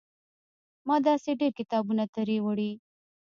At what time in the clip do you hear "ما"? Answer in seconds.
0.87-0.95